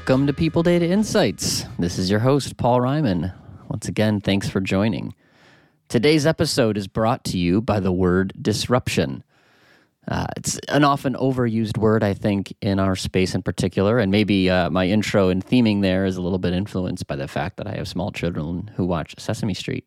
[0.00, 1.66] Welcome to People Data Insights.
[1.78, 3.32] This is your host, Paul Ryman.
[3.68, 5.14] Once again, thanks for joining.
[5.88, 9.22] Today's episode is brought to you by the word disruption.
[10.08, 13.98] Uh, it's an often overused word, I think, in our space in particular.
[13.98, 17.28] And maybe uh, my intro and theming there is a little bit influenced by the
[17.28, 19.86] fact that I have small children who watch Sesame Street.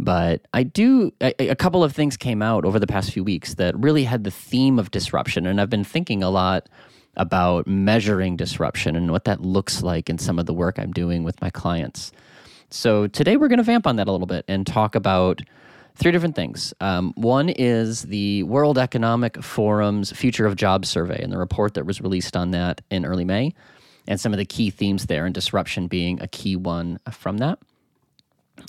[0.00, 3.54] But I do, a, a couple of things came out over the past few weeks
[3.54, 5.46] that really had the theme of disruption.
[5.46, 6.68] And I've been thinking a lot
[7.16, 11.24] about measuring disruption and what that looks like in some of the work I'm doing
[11.24, 12.12] with my clients.
[12.70, 15.40] So today we're going to vamp on that a little bit and talk about
[15.96, 16.74] three different things.
[16.80, 21.86] Um, one is the World Economic Forum's Future of Jobs survey and the report that
[21.86, 23.54] was released on that in early May,
[24.08, 27.58] and some of the key themes there, and disruption being a key one from that.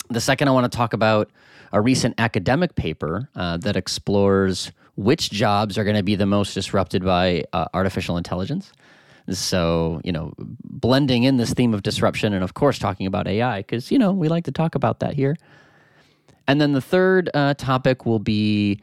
[0.08, 1.30] The second, I want to talk about
[1.72, 6.54] a recent academic paper uh, that explores which jobs are going to be the most
[6.54, 8.72] disrupted by uh, artificial intelligence.
[9.28, 13.58] So, you know, blending in this theme of disruption and, of course, talking about AI,
[13.58, 15.36] because, you know, we like to talk about that here.
[16.46, 18.80] And then the third uh, topic will be,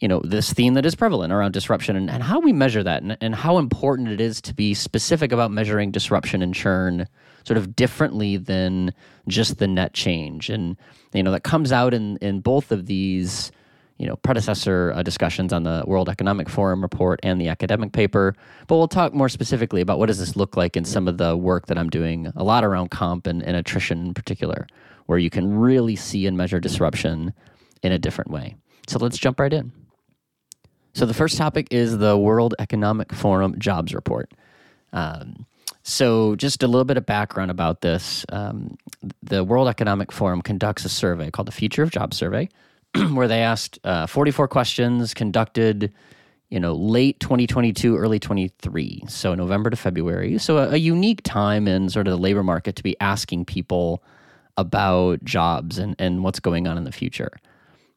[0.00, 3.02] you know, this theme that is prevalent around disruption and, and how we measure that
[3.02, 7.08] and, and how important it is to be specific about measuring disruption and churn
[7.44, 8.92] sort of differently than
[9.28, 10.50] just the net change.
[10.50, 10.76] And,
[11.14, 13.50] you know, that comes out in, in both of these
[13.98, 18.34] you know predecessor uh, discussions on the World Economic Forum report and the academic paper.
[18.66, 21.36] But we'll talk more specifically about what does this look like in some of the
[21.36, 24.66] work that I'm doing, a lot around comp and, and attrition in particular,
[25.06, 27.32] where you can really see and measure disruption
[27.82, 28.56] in a different way.
[28.86, 29.72] So let's jump right in.
[30.94, 34.32] So the first topic is the World Economic Forum jobs report.
[34.92, 35.46] Um,
[35.82, 38.26] so, just a little bit of background about this.
[38.30, 38.76] Um,
[39.22, 42.48] the World Economic Forum conducts a survey called the Future of Jobs Survey,
[43.12, 45.92] where they asked uh, 44 questions conducted
[46.48, 50.38] you know late 2022 early 23 so november to february.
[50.38, 54.02] So a, a, unique time in sort of the labor market to be asking people
[54.56, 57.32] about jobs and, and what's going on in the future.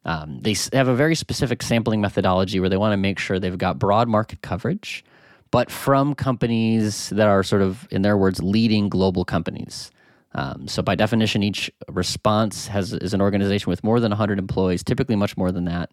[0.03, 3.57] Um, they have a very specific sampling methodology where they want to make sure they've
[3.57, 5.03] got broad market coverage
[5.51, 9.91] but from companies that are sort of in their words leading global companies
[10.33, 14.83] um, so by definition, each response has is an organization with more than 100 employees,
[14.83, 15.89] typically much more than that.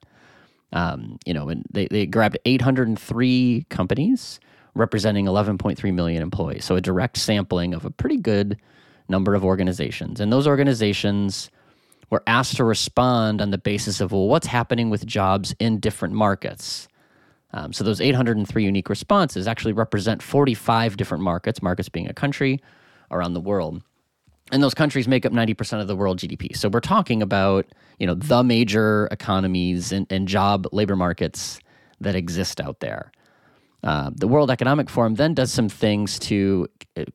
[0.72, 4.40] Um, you know, and they, they grabbed 803 companies
[4.74, 6.64] representing 11.3 million employees.
[6.64, 8.60] So a direct sampling of a pretty good
[9.08, 10.20] number of organizations.
[10.20, 11.50] And those organizations
[12.10, 16.14] were asked to respond on the basis of, well, what's happening with jobs in different
[16.14, 16.88] markets?
[17.52, 22.60] Um, so those 803 unique responses actually represent 45 different markets, markets being a country
[23.10, 23.82] around the world
[24.52, 26.56] and those countries make up 90% of the world GDP.
[26.56, 27.66] So we're talking about,
[27.98, 31.58] you know, the major economies and, and job labor markets
[32.00, 33.10] that exist out there.
[33.82, 36.66] Uh, the World Economic Forum then does some things to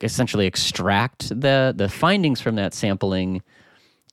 [0.02, 3.42] essentially extract the, the findings from that sampling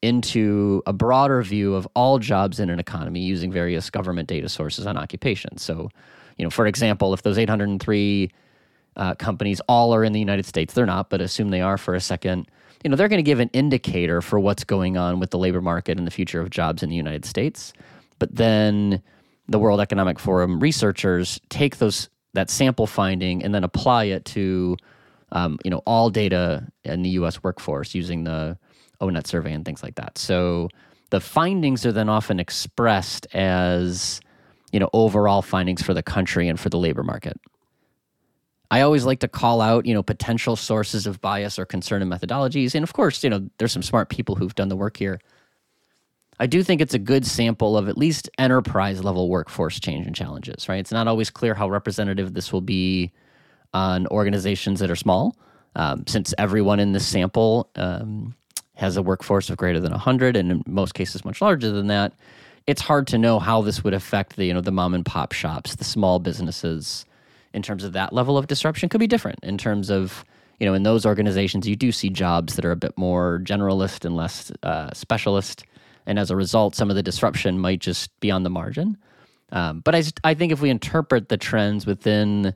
[0.00, 4.86] into a broader view of all jobs in an economy using various government data sources
[4.86, 5.56] on occupation.
[5.58, 5.90] So,
[6.36, 8.30] you know, for example, if those 803
[8.96, 11.94] uh, companies all are in the United States, they're not, but assume they are for
[11.94, 12.48] a second
[12.84, 15.60] you know, they're going to give an indicator for what's going on with the labor
[15.60, 17.72] market and the future of jobs in the United States.
[18.18, 19.02] But then
[19.48, 24.76] the World Economic Forum researchers take those that sample finding and then apply it to
[25.32, 27.42] um, you know all data in the U.S.
[27.42, 28.58] workforce using the
[29.00, 30.18] ONET survey and things like that.
[30.18, 30.68] So
[31.10, 34.20] the findings are then often expressed as
[34.72, 37.40] you know overall findings for the country and for the labor market.
[38.70, 42.08] I always like to call out, you know, potential sources of bias or concern in
[42.08, 42.74] methodologies.
[42.74, 45.20] And of course, you know, there's some smart people who've done the work here.
[46.40, 50.14] I do think it's a good sample of at least enterprise level workforce change and
[50.14, 50.78] challenges, right?
[50.78, 53.10] It's not always clear how representative this will be
[53.74, 55.36] on organizations that are small,
[55.74, 58.34] um, since everyone in this sample um,
[58.74, 62.12] has a workforce of greater than 100 and in most cases much larger than that.
[62.66, 65.32] It's hard to know how this would affect the, you know, the mom and pop
[65.32, 67.04] shops, the small businesses,
[67.58, 70.24] in terms of that level of disruption could be different in terms of
[70.60, 74.04] you know in those organizations you do see jobs that are a bit more generalist
[74.04, 75.64] and less uh, specialist.
[76.06, 78.96] And as a result some of the disruption might just be on the margin.
[79.50, 82.54] Um, but I, I think if we interpret the trends within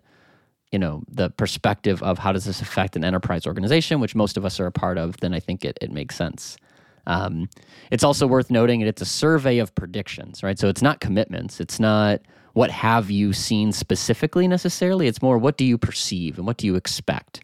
[0.70, 4.44] you know the perspective of how does this affect an enterprise organization which most of
[4.44, 6.56] us are a part of then i think it, it makes sense.
[7.04, 7.49] Um,
[7.90, 10.56] it's also worth noting that it's a survey of predictions right?
[10.56, 11.60] So it's not commitments.
[11.60, 12.20] It's not
[12.52, 15.06] what have you seen specifically necessarily.
[15.06, 17.43] It's more what do you perceive and what do you expect.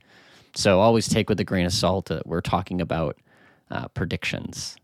[0.55, 3.17] So always take with a grain of salt that we're talking about
[3.71, 4.77] uh, predictions.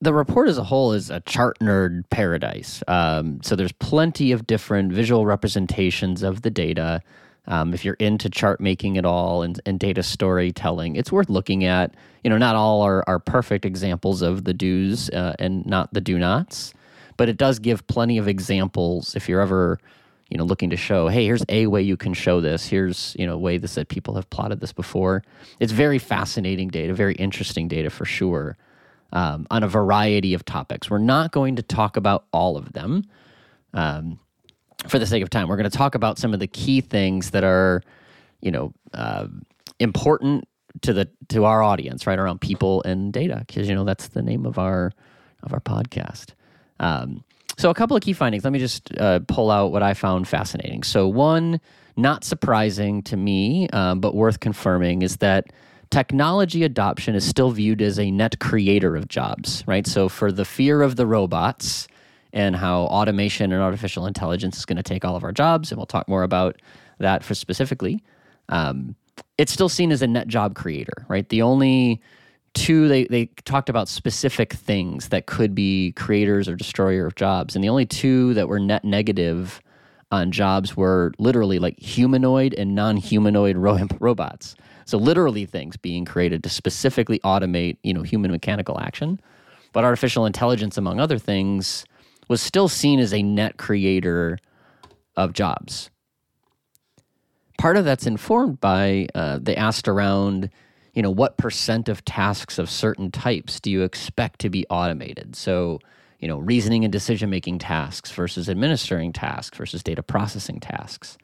[0.00, 2.82] The report as a whole is a chart nerd paradise.
[2.86, 7.02] Um, so there's plenty of different visual representations of the data.
[7.46, 11.64] Um, if you're into chart making at all and, and data storytelling, it's worth looking
[11.64, 11.94] at.
[12.24, 16.00] You know, not all are, are perfect examples of the do's uh, and not the
[16.00, 16.74] do nots,
[17.16, 19.78] but it does give plenty of examples if you're ever,
[20.28, 22.66] you know, looking to show, hey, here's a way you can show this.
[22.66, 25.22] Here's, you know, a way this that people have plotted this before.
[25.60, 28.56] It's very fascinating data, very interesting data for sure,
[29.12, 30.90] um, on a variety of topics.
[30.90, 33.04] We're not going to talk about all of them.
[33.74, 34.18] Um,
[34.88, 37.30] for the sake of time, we're going to talk about some of the key things
[37.30, 37.82] that are,
[38.40, 39.26] you know, uh,
[39.78, 40.46] important
[40.82, 44.22] to the to our audience, right around people and data, because you know that's the
[44.22, 44.92] name of our
[45.42, 46.34] of our podcast.
[46.80, 47.24] Um,
[47.58, 48.44] so a couple of key findings.
[48.44, 50.82] Let me just uh, pull out what I found fascinating.
[50.82, 51.60] So one,
[51.96, 55.46] not surprising to me, um, but worth confirming, is that
[55.90, 59.86] technology adoption is still viewed as a net creator of jobs, right?
[59.86, 61.88] So for the fear of the robots
[62.32, 65.78] and how automation and artificial intelligence is going to take all of our jobs, and
[65.78, 66.60] we'll talk more about
[66.98, 68.02] that for specifically.
[68.50, 68.96] Um,
[69.38, 71.26] it's still seen as a net job creator, right?
[71.28, 72.02] The only
[72.56, 77.54] two they, they talked about specific things that could be creators or destroyer of jobs,
[77.54, 79.60] and the only two that were net negative
[80.10, 84.56] on jobs were literally like humanoid and non-humanoid ro- robots.
[84.84, 89.20] So literally things being created to specifically automate, you know, human mechanical action.
[89.72, 91.84] But artificial intelligence, among other things,
[92.28, 94.38] was still seen as a net creator
[95.16, 95.90] of jobs.
[97.58, 100.50] Part of that's informed by uh, they asked around,
[100.96, 105.36] you know, what percent of tasks of certain types do you expect to be automated?
[105.36, 105.78] So,
[106.20, 111.18] you know, reasoning and decision making tasks versus administering tasks versus data processing tasks.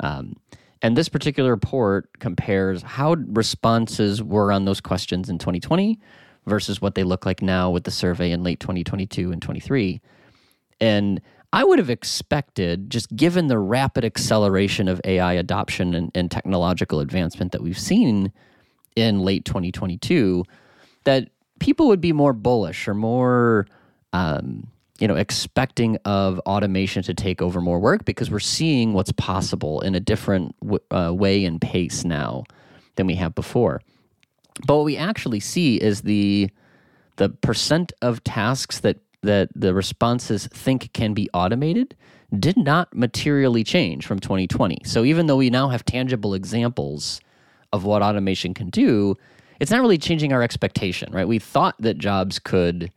[0.00, 0.36] Um,
[0.80, 6.00] and this particular report compares how responses were on those questions in 2020
[6.46, 10.00] versus what they look like now with the survey in late 2022 and 23.
[10.80, 11.20] And
[11.52, 17.00] I would have expected, just given the rapid acceleration of AI adoption and, and technological
[17.00, 18.32] advancement that we've seen
[18.96, 20.44] in late 2022,
[21.04, 21.28] that
[21.58, 23.66] people would be more bullish or more,
[24.12, 24.66] um,
[24.98, 29.80] you know, expecting of automation to take over more work because we're seeing what's possible
[29.80, 32.44] in a different w- uh, way and pace now
[32.96, 33.80] than we have before.
[34.66, 36.50] But what we actually see is the
[37.16, 41.94] the percent of tasks that that the responses think can be automated
[42.38, 44.78] did not materially change from 2020.
[44.84, 47.20] So even though we now have tangible examples
[47.72, 49.16] of what automation can do,
[49.60, 51.26] it's not really changing our expectation, right?
[51.26, 52.90] We thought that jobs could,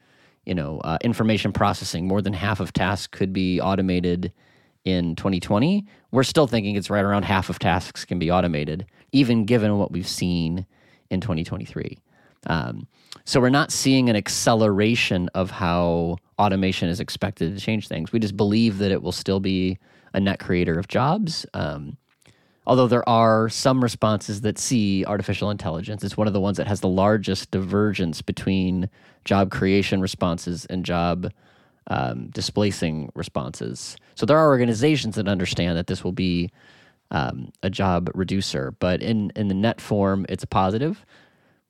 [0.45, 4.31] you know, uh, information processing, more than half of tasks could be automated
[4.83, 5.86] in 2020.
[6.12, 9.92] We're still thinking it's right around half of tasks can be automated, even given what
[9.92, 10.66] we've seen
[11.10, 11.98] in 2023.
[12.48, 12.88] Um,
[13.24, 18.12] so we're not seeing an acceleration of how automation is expected to change things.
[18.12, 19.80] We just believe that it will still be
[20.13, 21.45] a net creator of jobs.
[21.54, 21.98] Um,
[22.67, 26.03] although there are some responses that see artificial intelligence.
[26.03, 28.89] It's one of the ones that has the largest divergence between
[29.23, 31.31] job creation responses and job
[31.88, 33.95] um, displacing responses.
[34.15, 36.50] So there are organizations that understand that this will be
[37.12, 41.06] um, a job reducer, but in in the net form, it's a positive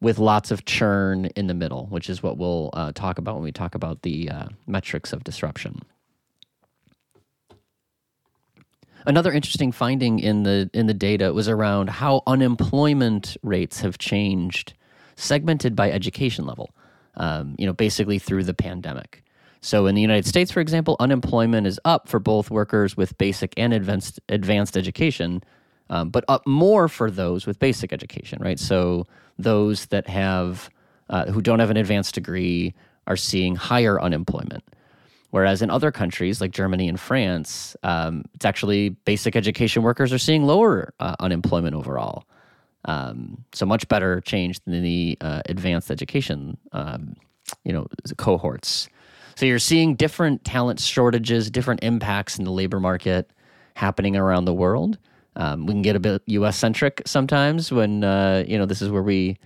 [0.02, 3.44] with lots of churn in the middle, which is what we'll uh, talk about when
[3.44, 5.82] we talk about the uh, metrics of disruption.
[9.08, 14.74] Another interesting finding in the in the data was around how unemployment rates have changed,
[15.16, 16.72] segmented by education level.
[17.18, 19.24] Um, you know, basically through the pandemic.
[19.62, 23.54] So in the United States, for example, unemployment is up for both workers with basic
[23.58, 25.44] and advanced advanced education,
[25.90, 28.60] um, but up more for those with basic education, right?
[28.60, 29.08] So
[29.40, 30.70] those that have
[31.10, 32.74] uh, who don't have an advanced degree
[33.08, 34.64] are seeing higher unemployment.
[35.36, 40.18] Whereas in other countries like Germany and France, um, it's actually basic education workers are
[40.18, 42.24] seeing lower uh, unemployment overall.
[42.86, 47.18] Um, so much better change than the uh, advanced education, um,
[47.66, 48.88] you know, cohorts.
[49.36, 53.30] So you're seeing different talent shortages, different impacts in the labor market
[53.74, 54.98] happening around the world.
[55.36, 56.56] Um, we can get a bit U.S.
[56.56, 59.38] centric sometimes when uh, you know this is where we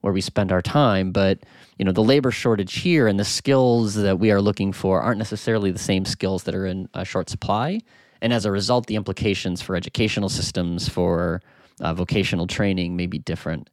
[0.00, 1.12] where we spend our time.
[1.12, 1.38] But
[1.78, 5.18] you know the labor shortage here and the skills that we are looking for aren't
[5.18, 7.80] necessarily the same skills that are in short supply.
[8.20, 11.40] And as a result, the implications for educational systems for
[11.80, 13.70] uh, vocational training may be different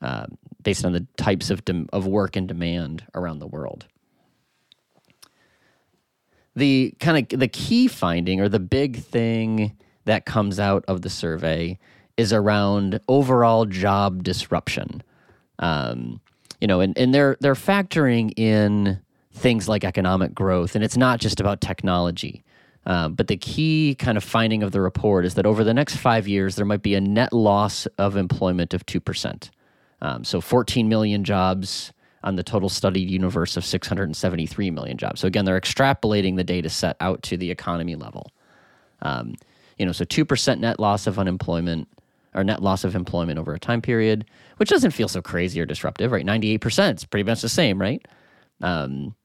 [0.00, 0.26] uh,
[0.62, 1.62] based on the types of
[1.92, 3.86] of work and demand around the world.
[6.54, 11.10] The kind of the key finding or the big thing that comes out of the
[11.10, 11.78] survey
[12.16, 15.02] is around overall job disruption.
[15.58, 16.20] Um,
[16.60, 19.00] you know, and, and they're they're factoring in
[19.32, 22.44] things like economic growth, and it's not just about technology.
[22.86, 25.96] Uh, but the key kind of finding of the report is that over the next
[25.96, 29.50] five years, there might be a net loss of employment of 2%.
[30.00, 31.92] Um, so 14 million jobs
[32.24, 35.20] on the total studied universe of 673 million jobs.
[35.20, 38.30] So again, they're extrapolating the data set out to the economy level.
[39.02, 39.34] Um,
[39.76, 41.88] you know, so 2% net loss of unemployment
[42.38, 44.24] or net loss of employment over a time period,
[44.58, 46.24] which doesn't feel so crazy or disruptive, right?
[46.24, 48.06] 98%, is pretty much the same, right?
[48.60, 49.16] Um,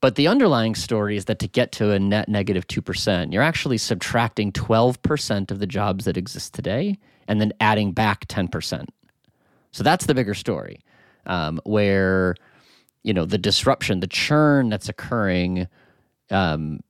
[0.00, 3.76] but the underlying story is that to get to a net negative 2%, you're actually
[3.76, 6.98] subtracting 12% of the jobs that exist today
[7.28, 8.86] and then adding back 10%.
[9.72, 10.80] So that's the bigger story,
[11.26, 12.36] um, where
[13.02, 15.68] you know the disruption, the churn that's occurring.
[16.30, 16.80] Um,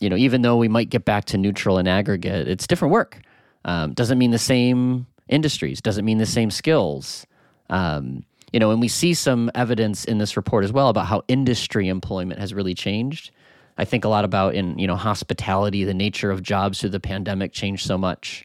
[0.00, 3.20] you know, even though we might get back to neutral in aggregate, it's different work.
[3.64, 5.80] Um, doesn't mean the same industries.
[5.80, 7.26] Doesn't mean the same skills.
[7.70, 11.22] Um, you know, and we see some evidence in this report as well about how
[11.28, 13.30] industry employment has really changed.
[13.78, 17.00] I think a lot about in you know hospitality, the nature of jobs through the
[17.00, 18.44] pandemic changed so much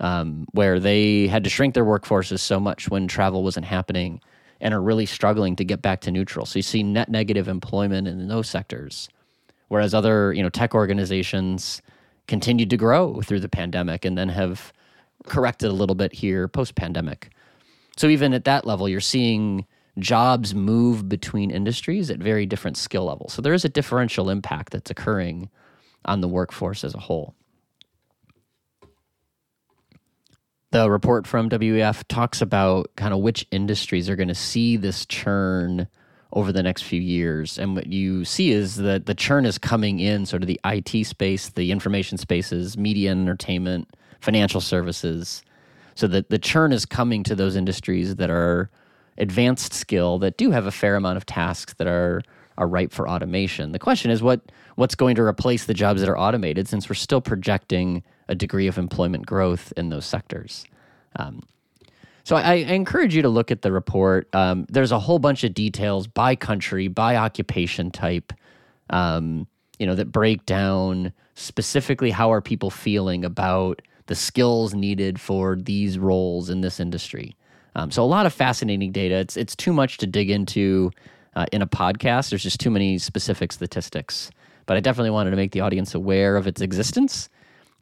[0.00, 4.20] um, where they had to shrink their workforces so much when travel wasn't happening
[4.60, 6.46] and are really struggling to get back to neutral.
[6.46, 9.08] So you see net negative employment in those sectors,
[9.68, 11.82] whereas other you know tech organizations
[12.26, 14.72] continued to grow through the pandemic and then have
[15.24, 17.30] corrected a little bit here post pandemic.
[17.96, 19.66] So even at that level, you're seeing
[19.98, 23.34] jobs move between industries at very different skill levels.
[23.34, 25.50] So there is a differential impact that's occurring
[26.04, 27.34] on the workforce as a whole.
[30.72, 35.06] the report from WEF talks about kind of which industries are going to see this
[35.06, 35.86] churn
[36.32, 37.58] over the next few years.
[37.58, 41.06] And what you see is that the churn is coming in sort of the IT
[41.06, 45.42] space, the information spaces, media and entertainment, financial services.
[45.94, 48.70] So that the churn is coming to those industries that are
[49.18, 52.22] advanced skill that do have a fair amount of tasks that are
[52.58, 53.72] are ripe for automation.
[53.72, 54.40] The question is what
[54.76, 58.66] what's going to replace the jobs that are automated since we're still projecting a degree
[58.66, 60.64] of employment growth in those sectors.
[61.16, 61.42] Um,
[62.24, 64.32] so I, I, encourage you to look at the report.
[64.32, 68.32] Um, there's a whole bunch of details by country, by occupation type,
[68.90, 69.46] um,
[69.78, 75.56] you know, that break down specifically how are people feeling about the skills needed for
[75.56, 77.36] these roles in this industry.
[77.74, 79.16] Um, so a lot of fascinating data.
[79.16, 80.90] It's it's too much to dig into
[81.34, 82.30] uh, in a podcast.
[82.30, 84.30] There's just too many specific statistics.
[84.66, 87.28] But I definitely wanted to make the audience aware of its existence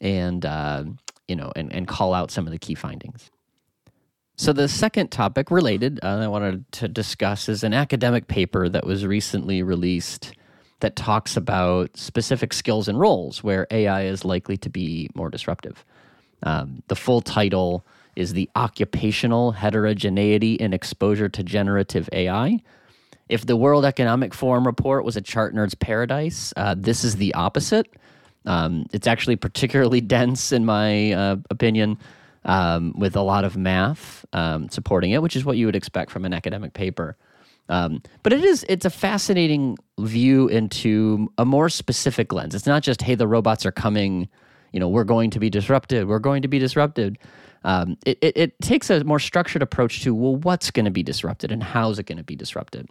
[0.00, 0.84] and uh,
[1.28, 3.30] you know and, and call out some of the key findings.
[4.36, 8.86] So the second topic related uh, I wanted to discuss is an academic paper that
[8.86, 10.32] was recently released
[10.80, 15.84] that talks about specific skills and roles where AI is likely to be more disruptive.
[16.42, 17.84] Um, the full title
[18.16, 22.60] is the occupational heterogeneity in exposure to generative AI.
[23.28, 27.32] If the World Economic Forum report was a chart nerd's paradise, uh, this is the
[27.34, 27.86] opposite.
[28.46, 31.98] Um, it's actually particularly dense, in my uh, opinion,
[32.44, 36.10] um, with a lot of math um, supporting it, which is what you would expect
[36.10, 37.16] from an academic paper.
[37.68, 42.54] Um, but it is it's a fascinating view into a more specific lens.
[42.54, 44.28] It's not just hey the robots are coming,
[44.72, 46.06] you know we're going to be disrupted.
[46.08, 47.18] We're going to be disrupted.
[47.62, 51.02] Um, it, it, it takes a more structured approach to well what's going to be
[51.02, 52.88] disrupted and how's it going to be disrupted.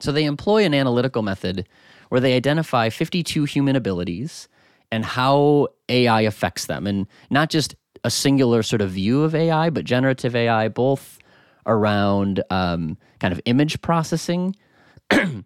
[0.00, 1.68] So they employ an analytical method
[2.08, 4.48] where they identify 52 human abilities
[4.90, 6.86] and how AI affects them.
[6.86, 11.18] And not just a singular sort of view of AI, but generative AI, both
[11.66, 14.56] around um, kind of image processing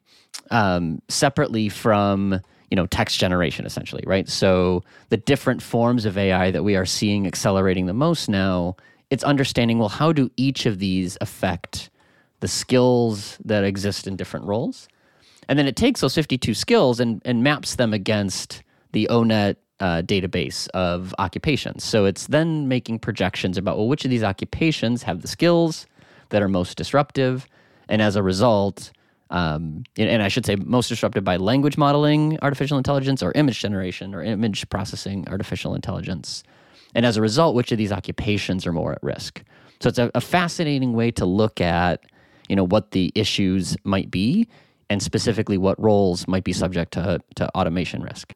[0.50, 2.40] um, separately from
[2.73, 6.87] you know text generation essentially right so the different forms of ai that we are
[6.87, 8.75] seeing accelerating the most now
[9.11, 11.91] it's understanding well how do each of these affect
[12.41, 14.88] the skills that exist in different roles
[15.50, 18.62] and then it takes those 52 skills and, and maps them against
[18.93, 21.83] the ONET uh, database of occupations.
[21.83, 25.87] So it's then making projections about, well, which of these occupations have the skills
[26.29, 27.49] that are most disruptive?
[27.88, 28.93] And as a result,
[29.32, 34.14] um, and I should say most disruptive by language modeling artificial intelligence or image generation
[34.14, 36.44] or image processing artificial intelligence.
[36.94, 39.42] And as a result, which of these occupations are more at risk?
[39.80, 42.04] So it's a, a fascinating way to look at,
[42.50, 44.48] you know, what the issues might be
[44.90, 48.34] and specifically what roles might be subject to, to automation risk.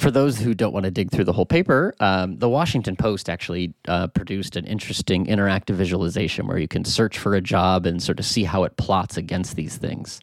[0.00, 3.28] For those who don't want to dig through the whole paper, um, the Washington Post
[3.28, 8.02] actually uh, produced an interesting interactive visualization where you can search for a job and
[8.02, 10.22] sort of see how it plots against these things.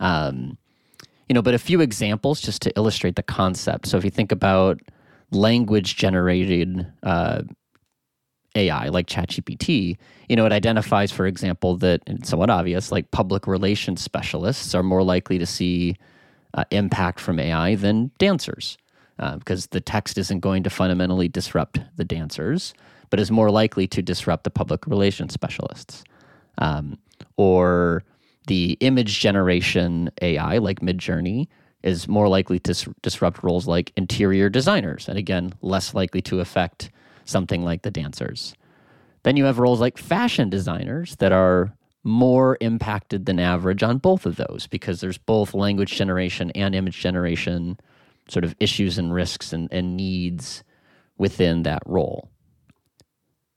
[0.00, 0.56] Um,
[1.28, 3.88] you know, but a few examples just to illustrate the concept.
[3.88, 4.80] So if you think about
[5.32, 7.42] language generated uh,
[8.56, 9.98] AI like ChatGPT,
[10.30, 14.82] you know, it identifies, for example, that it's somewhat obvious, like public relations specialists are
[14.82, 15.94] more likely to see
[16.54, 18.78] uh, impact from AI than dancers.
[19.20, 22.74] Uh, because the text isn't going to fundamentally disrupt the dancers,
[23.10, 26.02] but is more likely to disrupt the public relations specialists.
[26.58, 26.98] Um,
[27.36, 28.02] or
[28.46, 31.48] the image generation AI like Midjourney
[31.82, 36.90] is more likely to disrupt roles like interior designers, and again, less likely to affect
[37.24, 38.54] something like the dancers.
[39.22, 44.24] Then you have roles like fashion designers that are more impacted than average on both
[44.24, 47.78] of those because there's both language generation and image generation
[48.30, 50.64] sort of issues and risks and, and needs
[51.18, 52.30] within that role.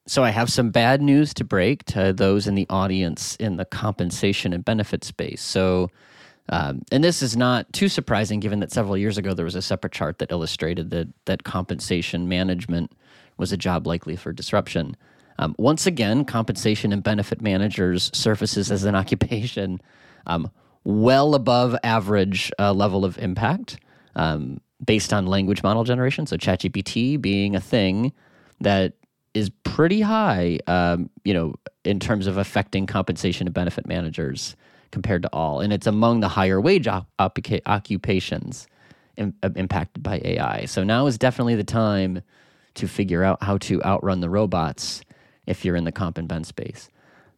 [0.06, 3.66] So I have some bad news to break to those in the audience in the
[3.66, 5.42] compensation and benefit space.
[5.42, 5.90] So,
[6.50, 9.62] um, and this is not too surprising given that several years ago there was a
[9.62, 12.92] separate chart that illustrated that that compensation management
[13.38, 14.98] was a job likely for disruption.
[15.40, 19.82] Um, once again, compensation and benefit managers surfaces as an occupation
[20.28, 20.52] um,
[20.84, 23.78] well above average uh, level of impact
[24.16, 26.26] um, based on language model generation.
[26.26, 28.14] So ChatGPT being a thing
[28.62, 28.94] that
[29.34, 34.56] is pretty high, um, you know, in terms of affecting compensation and benefit managers
[34.92, 38.68] compared to all, and it's among the higher wage op- occupations
[39.18, 40.66] Im- uh, impacted by AI.
[40.66, 42.22] So now is definitely the time
[42.76, 45.02] to figure out how to outrun the robots
[45.46, 46.90] if you're in the comp and ben space.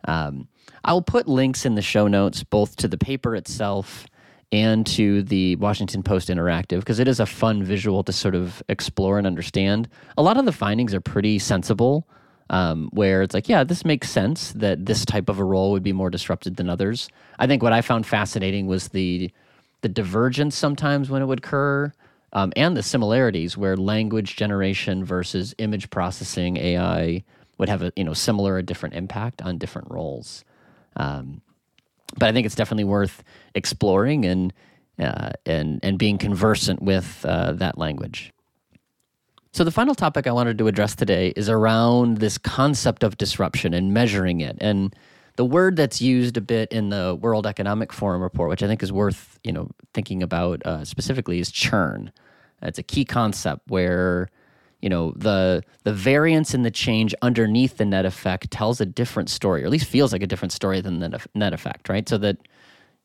[0.08, 0.48] Um,
[0.84, 4.06] I'll put links in the show notes both to the paper itself
[4.52, 8.62] and to the Washington Post Interactive because it is a fun visual to sort of
[8.70, 9.90] explore and understand.
[10.18, 12.08] A lot of the findings are pretty sensible,
[12.50, 15.84] um, where it's like, yeah, this makes sense that this type of a role would
[15.84, 17.10] be more disrupted than others.
[17.40, 19.32] I think what I found fascinating was the
[19.82, 21.94] the divergence sometimes when it would occur.
[22.34, 27.24] Um, and the similarities where language generation versus image processing AI
[27.58, 30.44] would have a you know similar or different impact on different roles.
[30.98, 31.42] Um,
[32.14, 34.54] but I think it's definitely worth exploring and
[35.00, 38.32] uh, and and being conversant with uh, that language.
[39.52, 43.74] So the final topic I wanted to address today is around this concept of disruption
[43.74, 44.58] and measuring it.
[44.60, 44.94] And
[45.38, 48.84] the word that's used a bit in the World Economic Forum report, which I think
[48.84, 52.12] is worth you know thinking about uh, specifically, is churn.
[52.62, 54.30] It's a key concept where
[54.86, 59.32] you know the the variance in the change underneath the net effect tells a different
[59.32, 62.08] story or at least feels like a different story than the net effect right?
[62.08, 62.38] So that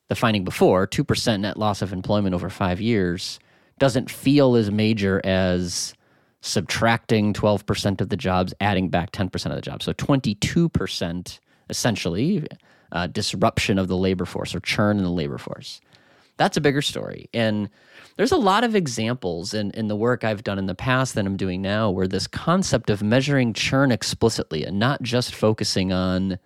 [0.08, 3.40] the finding before 2% net loss of employment over 5 years
[3.78, 5.94] doesn't feel as major as
[6.42, 9.86] subtracting 12% of the jobs adding back 10% of the jobs.
[9.86, 11.38] So 22%
[11.70, 12.46] essentially
[12.92, 15.80] uh, disruption of the labor force or churn in the labor force
[16.40, 17.68] that's a bigger story and
[18.16, 21.24] there's a lot of examples in, in the work I've done in the past that
[21.24, 26.38] I'm doing now where this concept of measuring churn explicitly and not just focusing on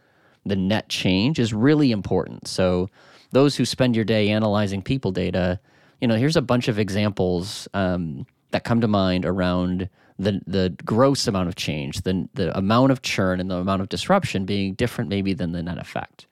[0.46, 2.46] the net change is really important.
[2.46, 2.90] So,
[3.32, 5.58] those who spend your day analyzing people data,
[6.00, 10.76] you know, here's a bunch of examples um, that come to mind around the the
[10.84, 14.74] gross amount of change, the the amount of churn and the amount of disruption being
[14.74, 16.26] different maybe than the net effect.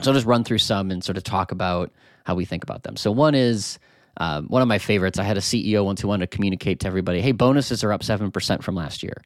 [0.00, 1.92] So I'll just run through some and sort of talk about
[2.24, 2.96] how we think about them.
[2.96, 3.78] So one is
[4.18, 5.18] um, one of my favorites.
[5.18, 8.02] I had a CEO once who wanted to communicate to everybody, "Hey, bonuses are up
[8.02, 9.22] seven percent from last year."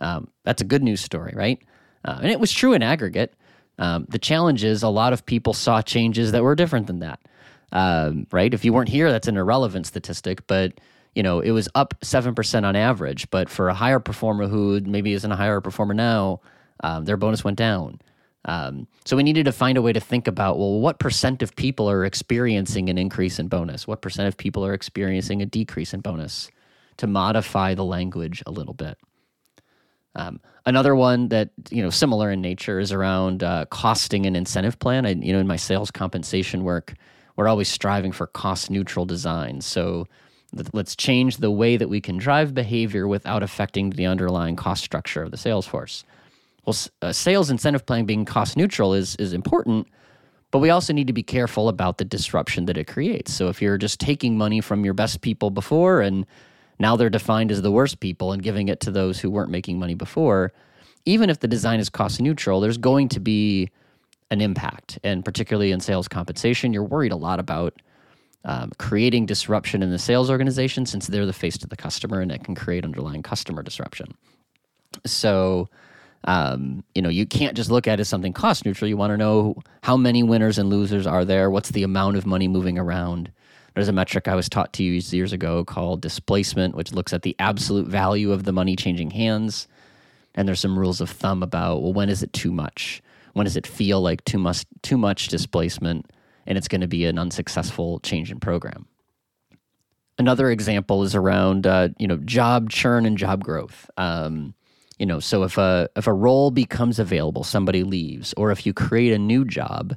[0.00, 1.60] Um, that's a good news story, right?
[2.04, 3.34] Uh, and it was true in aggregate.
[3.78, 7.20] Um, the challenge is a lot of people saw changes that were different than that,
[7.72, 8.52] um, right?
[8.52, 10.80] If you weren't here, that's an irrelevant statistic, but
[11.14, 13.30] you know it was up seven percent on average.
[13.30, 16.40] But for a higher performer who maybe isn't a higher performer now,
[16.82, 18.00] um, their bonus went down.
[18.46, 21.54] Um, so we needed to find a way to think about well, what percent of
[21.56, 23.86] people are experiencing an increase in bonus?
[23.86, 26.50] What percent of people are experiencing a decrease in bonus
[26.96, 28.98] to modify the language a little bit?
[30.14, 34.78] Um, another one that you know similar in nature is around uh, costing and incentive
[34.78, 35.06] plan.
[35.06, 36.94] I, you know, in my sales compensation work,
[37.36, 39.60] we're always striving for cost neutral design.
[39.60, 40.06] So
[40.72, 45.22] let's change the way that we can drive behavior without affecting the underlying cost structure
[45.22, 46.04] of the sales force
[46.66, 49.86] well, uh, sales incentive plan being cost neutral is is important,
[50.50, 53.32] but we also need to be careful about the disruption that it creates.
[53.32, 56.26] So if you're just taking money from your best people before and
[56.78, 59.78] now they're defined as the worst people and giving it to those who weren't making
[59.78, 60.52] money before,
[61.04, 63.70] even if the design is cost neutral, there's going to be
[64.30, 64.98] an impact.
[65.04, 67.80] And particularly in sales compensation, you're worried a lot about
[68.44, 72.32] um, creating disruption in the sales organization since they're the face to the customer and
[72.32, 74.14] it can create underlying customer disruption.
[75.04, 75.68] So
[76.24, 78.88] um, you know, you can't just look at it as something cost neutral.
[78.88, 81.50] You want to know how many winners and losers are there.
[81.50, 83.32] What's the amount of money moving around?
[83.74, 87.22] There's a metric I was taught to use years ago called displacement, which looks at
[87.22, 89.68] the absolute value of the money changing hands.
[90.34, 93.02] And there's some rules of thumb about well, when is it too much?
[93.32, 96.10] When does it feel like too much too much displacement,
[96.46, 98.86] and it's going to be an unsuccessful change in program?
[100.20, 103.90] another example is around uh, you know job churn and job growth.
[103.96, 104.54] Um,
[105.00, 108.74] you know, so if a if a role becomes available, somebody leaves, or if you
[108.74, 109.96] create a new job,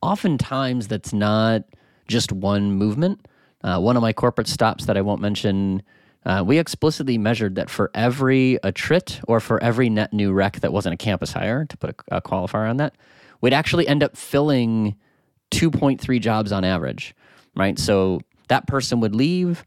[0.00, 1.62] oftentimes that's not
[2.06, 3.26] just one movement.
[3.64, 5.82] Uh, one of my corporate stops that I won't mention,
[6.24, 10.72] uh, we explicitly measured that for every attrit or for every net new rec that
[10.72, 12.94] wasn't a campus hire, to put a, a qualifier on that,
[13.40, 14.94] we'd actually end up filling
[15.50, 17.16] 2.3 jobs on average,
[17.56, 17.80] right?
[17.80, 19.64] So that person would leave.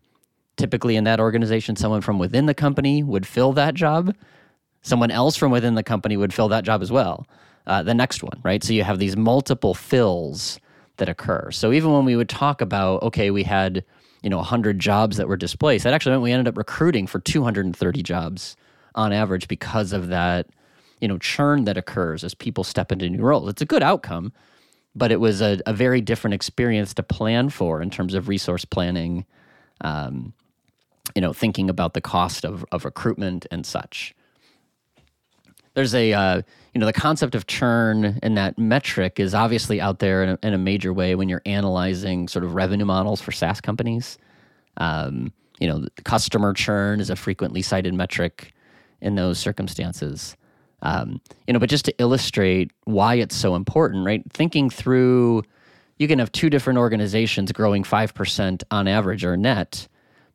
[0.56, 4.16] Typically, in that organization, someone from within the company would fill that job.
[4.82, 7.28] Someone else from within the company would fill that job as well.
[7.68, 8.64] Uh, the next one, right?
[8.64, 10.60] So you have these multiple fills
[10.98, 11.52] that occur.
[11.52, 13.84] So even when we would talk about, okay, we had
[14.24, 17.20] you know 100 jobs that were displaced, that actually meant we ended up recruiting for
[17.20, 18.56] 230 jobs
[18.96, 20.48] on average because of that
[21.00, 23.50] you know churn that occurs as people step into new roles.
[23.50, 24.34] It's a good outcome,
[24.96, 28.66] but it was a, a very different experience to plan for in terms of resource
[28.66, 29.26] planning.
[29.82, 30.34] Um,
[31.16, 34.14] you know, thinking about the cost of, of recruitment and such.
[35.80, 36.42] There's a uh,
[36.74, 40.40] you know the concept of churn and that metric is obviously out there in a,
[40.44, 44.18] in a major way when you're analyzing sort of revenue models for SaaS companies.
[44.76, 48.52] Um, you know, customer churn is a frequently cited metric
[49.00, 50.36] in those circumstances.
[50.82, 54.22] Um, you know, but just to illustrate why it's so important, right?
[54.30, 55.44] Thinking through,
[55.98, 59.88] you can have two different organizations growing five percent on average or net,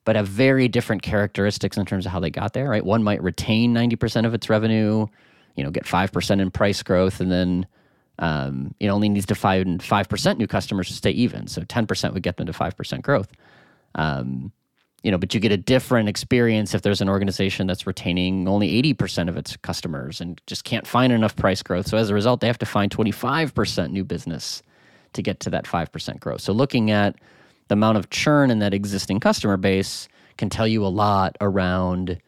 [0.07, 2.83] but have very different characteristics in terms of how they got there, right?
[2.83, 5.07] One might retain ninety percent of its revenue,
[5.57, 7.67] you know, get five percent in price growth, and then
[8.19, 11.47] um, it only needs to find five percent new customers to stay even.
[11.47, 13.31] So ten percent would get them to five percent growth.
[13.95, 14.53] Um,
[15.05, 18.83] you know, but you get a different experience if there's an organization that's retaining only
[18.83, 21.87] 80% of its customers and just can't find enough price growth.
[21.87, 24.63] So as a result, they have to find 25% new business
[25.13, 26.41] to get to that 5% growth.
[26.41, 27.17] So looking at
[27.69, 32.19] the amount of churn in that existing customer base can tell you a lot around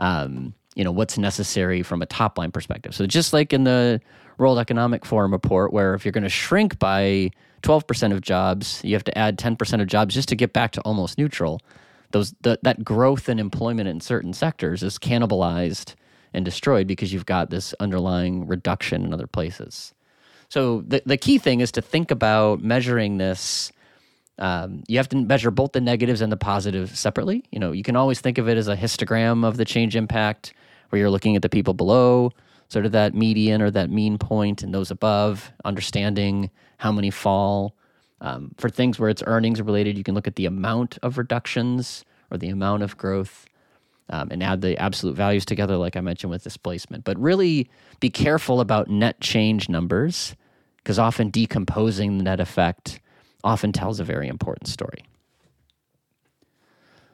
[0.00, 2.94] um, you know what's necessary from a top line perspective.
[2.94, 4.00] So just like in the
[4.38, 7.30] World Economic Forum report, where if you're going to shrink by
[7.62, 10.80] 12% of jobs, you have to add 10% of jobs just to get back to
[10.82, 11.60] almost neutral
[12.12, 15.94] those the, that growth in employment in certain sectors is cannibalized
[16.32, 19.92] and destroyed because you've got this underlying reduction in other places.
[20.48, 23.72] So the the key thing is to think about measuring this.
[24.40, 27.44] Um, you have to measure both the negatives and the positives separately.
[27.50, 30.54] You know, you can always think of it as a histogram of the change impact,
[30.88, 32.32] where you're looking at the people below,
[32.68, 37.74] sort of that median or that mean point, and those above, understanding how many fall
[38.20, 42.04] um, for things where it's earnings related, you can look at the amount of reductions
[42.30, 43.46] or the amount of growth
[44.10, 47.04] um, and add the absolute values together, like I mentioned with displacement.
[47.04, 47.70] But really
[48.00, 50.34] be careful about net change numbers
[50.78, 53.00] because often decomposing the net effect
[53.44, 55.04] often tells a very important story.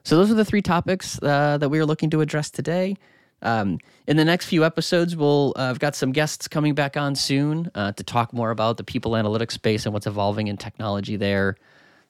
[0.05, 2.97] So, those are the three topics uh, that we are looking to address today.
[3.45, 7.15] Um, in the next few episodes, we'll uh, I've got some guests coming back on
[7.15, 11.17] soon uh, to talk more about the people analytics space and what's evolving in technology
[11.17, 11.57] there.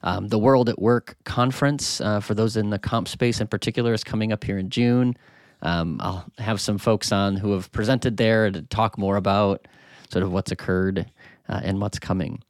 [0.02, 3.92] Um, the World at Work conference uh, for those in the comp space in particular
[3.92, 5.16] is coming up here in June.
[5.62, 9.66] Um, I'll have some folks on who have presented there to talk more about
[10.10, 11.10] sort of what's occurred
[11.48, 12.42] uh, and what's coming.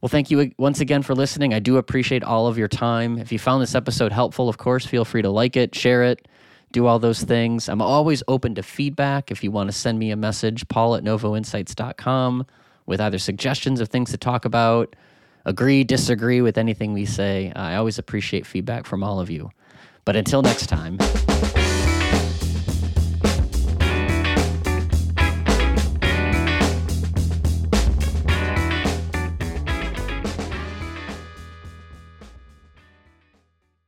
[0.00, 1.52] Well, thank you once again for listening.
[1.52, 3.18] I do appreciate all of your time.
[3.18, 6.26] If you found this episode helpful, of course, feel free to like it, share it
[6.72, 7.68] do all those things.
[7.68, 9.30] I'm always open to feedback.
[9.30, 12.46] If you want to send me a message, paul at novoinsights.com
[12.86, 14.94] with either suggestions of things to talk about,
[15.44, 17.52] agree, disagree with anything we say.
[17.54, 19.50] I always appreciate feedback from all of you.
[20.04, 20.98] But until next time,